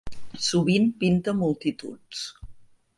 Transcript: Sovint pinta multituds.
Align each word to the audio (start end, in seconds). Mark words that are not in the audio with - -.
Sovint 0.45 0.89
pinta 1.03 1.37
multituds. 1.45 2.27